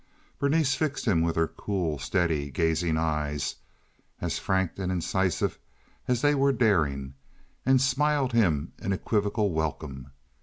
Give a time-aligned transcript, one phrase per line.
[0.39, 3.57] Berenice fixed him with her cool, steady gazing eyes,
[4.19, 5.59] as frank and incisive
[6.07, 7.13] as they were daring,
[7.67, 10.07] and smiled him an equivocal welcome.